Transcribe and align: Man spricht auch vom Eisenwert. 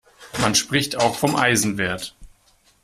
Man 0.39 0.55
spricht 0.55 0.95
auch 0.95 1.15
vom 1.15 1.35
Eisenwert. 1.35 2.15